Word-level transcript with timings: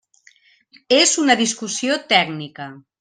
És 0.99 1.13
una 1.25 1.35
discussió 1.43 1.99
tècnica. 2.15 2.69